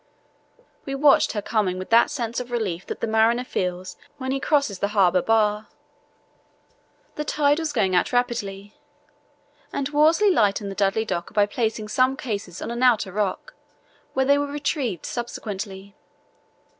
We 0.83 0.95
watched 0.95 1.33
her 1.33 1.43
coming 1.43 1.77
with 1.77 1.91
that 1.91 2.09
sense 2.09 2.39
of 2.39 2.49
relief 2.49 2.87
that 2.87 3.01
the 3.01 3.05
mariner 3.07 3.43
feels 3.43 3.97
when 4.17 4.31
he 4.31 4.39
crosses 4.39 4.79
the 4.79 4.87
harbour 4.97 5.21
bar. 5.21 5.67
The 7.17 7.23
tide 7.23 7.59
was 7.59 7.71
going 7.71 7.93
out 7.93 8.11
rapidly, 8.11 8.73
and 9.71 9.89
Worsley 9.89 10.31
lightened 10.31 10.71
the 10.71 10.75
Dudley 10.75 11.05
Docker 11.05 11.35
by 11.35 11.45
placing 11.45 11.87
some 11.87 12.17
cases 12.17 12.63
on 12.63 12.71
an 12.71 12.81
outer 12.81 13.11
rock, 13.11 13.53
where 14.13 14.25
they 14.25 14.39
were 14.39 14.47
retrieved 14.47 15.05
subsequently. 15.05 15.93